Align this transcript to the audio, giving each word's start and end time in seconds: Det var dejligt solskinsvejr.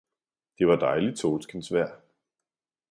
Det 0.59 0.67
var 0.67 0.75
dejligt 0.75 1.19
solskinsvejr. 1.19 2.01